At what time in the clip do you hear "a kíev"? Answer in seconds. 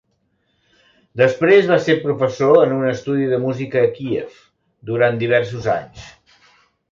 3.89-4.41